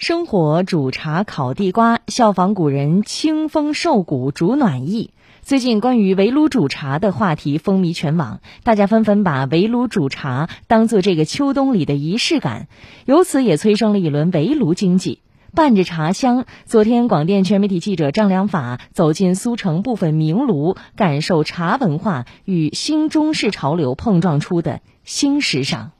[0.00, 5.10] 生火煮茶烤地瓜，效仿古人清风受骨煮暖意。
[5.42, 12.68] 最近关于围炉煮茶的话题风靡全网，大家纷纷把围炉煮茶当做这个秋冬里的仪式感，
[13.04, 15.20] 由此也催生了一轮围炉经济。
[15.54, 25.90] 伴着茶香，昨天广电全媒体记者张良法走进苏城部分名炉，感受茶文化与新中式潮流碰撞出的新时尚。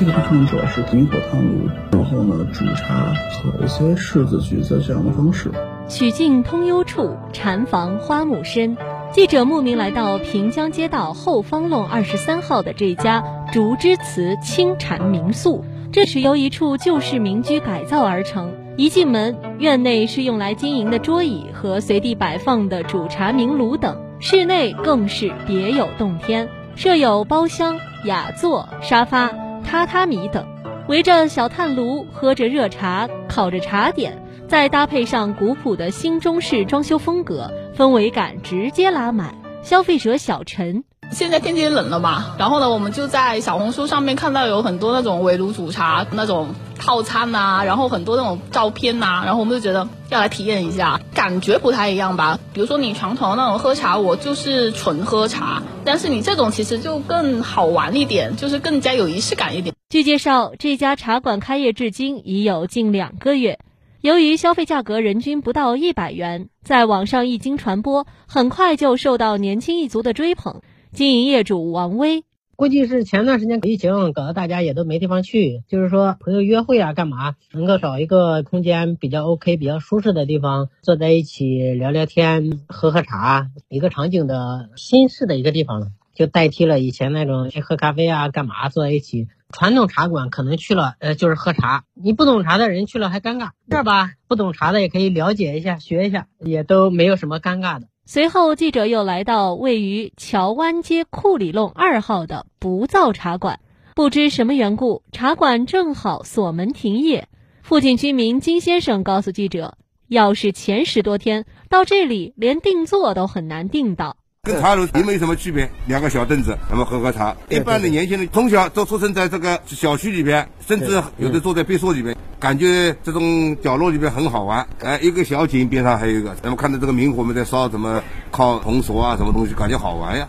[0.00, 3.12] 这个地方主要是明火炭炉，然后呢煮茶
[3.42, 5.50] 和一些柿子、橘子这样的方式。
[5.90, 8.78] 曲径通幽处，禅房花木深。
[9.12, 18.54] 记者慕名来到平江街道后方弄二十三号的这家竹之祠清禅民宿，这是由一处旧式民居改造而成。
[18.78, 29.30] 一进门，院内是用来经营的桌椅和随地摆放的煮茶明炉等，室内更是别有洞天，设有包厢、雅座、沙发。
[29.70, 30.44] 榻榻米等，
[30.88, 39.32] 围着小炭炉喝着热茶，烤着茶点，再搭配上古朴的新中式装修风格，氛围感直接拉满。
[39.62, 52.38] 消费者小陈，现在天气冷了嘛，然后呢，我们就在小红书上面看到有很多那种围炉煮茶那种套餐呐，然后很多那种照片呐，然后我们就觉得要来体验一下，感觉不太一样吧。
[52.52, 55.62] 比如说你传统那种喝茶，我就是纯喝茶。
[55.84, 59.74] 但是你这种其实就更好玩一点，就是更加有仪式感一点。
[59.88, 63.58] 据介绍，这家茶馆开业至今已有近两个月，
[64.00, 70.62] 由于消费价格人均不到一百元，在网上一经传播，很快就受到年轻一族的追捧。
[70.92, 72.24] 经营业主王威。
[72.56, 89.28] 估计是前段时间疫情搞得大家也都没地方去，就是说朋友约会啊，干嘛能够找一个空间比较 OK、比较舒适的地方，坐在一起聊聊天、喝喝茶，一个场景的新式的一个地方了，就代替了以前那种去喝咖啡啊、干嘛坐在一起。
[89.52, 97.88] 传统茶馆可能去了，呃，就是喝茶，你不懂茶的人去了还尴尬，这儿吧，不懂茶的也可以了解一下、学一下，也都没有什么尴尬的。
[98.06, 103.60] 随后，记者又来到位于桥湾街库里弄二号的不造茶馆。
[103.94, 107.28] 不知什么缘故，茶馆正好锁门停业。
[107.62, 109.76] 附近居民金先生告诉记者，
[110.08, 114.16] 要是前十多天到这里，连定座都很难订到。
[114.42, 117.36] 跟茶楼也没什么区别，两个小凳子，咱们喝喝茶。
[117.50, 124.66] 一般的年轻人从小都出生在这个小区里边，甚至有的坐在别墅里边，感觉这种角落里边很好玩。
[124.80, 130.26] 哎，一个小井边上还有一个，咱们看到这个明火们在烧，怎么烤红薯啊，什么东西，感觉好玩呀。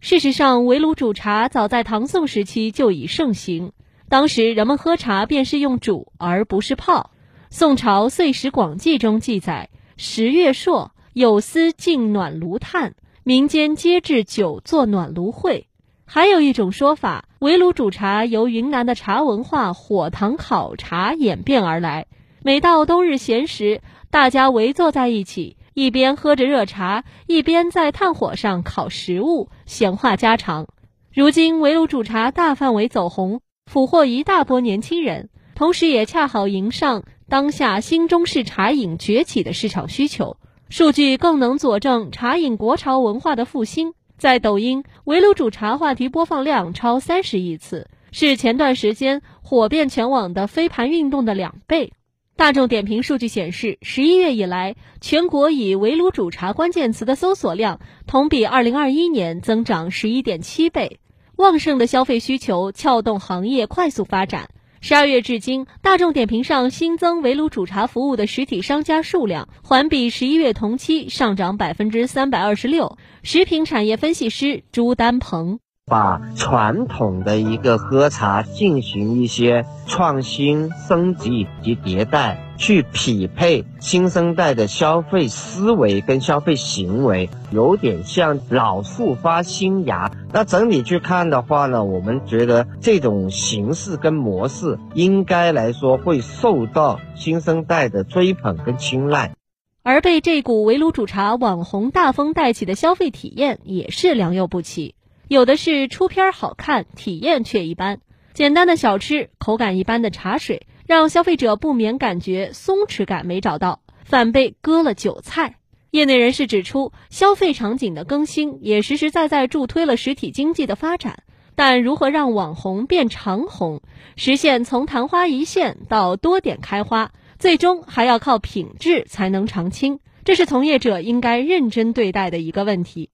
[0.00, 3.70] 事实上，围炉煮茶早在唐宋时期就已盛行，
[4.08, 7.12] 当时人们喝茶便是用煮而不是泡。
[7.48, 12.94] 宋朝《岁时广记》中记载：十月朔，有司进暖炉炭。
[13.22, 15.68] 民间皆置酒作暖炉会，
[16.04, 22.06] 还有一种说法，围炉煮茶由云南的茶文化火塘烤茶演变而来。
[22.42, 23.80] 每到冬日闲时，
[24.10, 30.66] 大家围坐在一起，一边喝着热茶，一边在炭火上烤食物，闲话家常。
[31.14, 33.40] 如今围炉煮茶大范围走红，
[33.70, 40.36] 俘获一大波年轻人，同时也恰好迎上当下新中式茶饮崛起的市场需求。
[40.68, 43.94] 数据更能佐证茶饮国潮文化的复兴。
[44.22, 51.92] 在抖音，围炉煮茶话题播放量超三十亿次，是前段时间火遍全网的飞盘运动的两倍。
[52.36, 61.00] 大众点评数据显示，十一月以来，全国以围炉煮茶关键词的搜索量同比二零二一年增长十一点七倍。
[61.34, 64.50] 旺盛的消费需求撬动行业快速发展。
[64.84, 72.98] 十二月至今，大众点评上新增围炉煮茶服务的实体商家数量环比十一月同期上涨百分之三百二十六。
[73.22, 75.60] 食品产业分析师朱丹鹏。
[75.84, 90.11] 把传统的一个喝茶进行一些创新、升级及迭代，去匹配新生代的消费思维跟消费行为，有点像老树发新芽。
[90.34, 99.34] 那整体去看的话呢，我们觉得这种形式跟模式应该来说会受到新生代的追捧跟青睐，
[99.82, 104.94] 而被这股围炉煮茶网红大风带起的消费体验也是良莠不齐。
[105.28, 107.98] 有的是出片好看，体验却一般；
[108.32, 115.56] 简单的小吃，口感一般的茶水，让消费者不免感觉松弛感没找到，反被割了韭菜。
[115.92, 121.22] 业内人士指出，消费场景的更新也实实在在助推了实体经济的发展。
[121.54, 123.82] 但如何让网红变长红，
[124.16, 130.00] 实现从昙花一现到多点开花，最终还要靠品质才能长青。
[130.24, 133.10] 这是从业者应该认真对待的一个问题。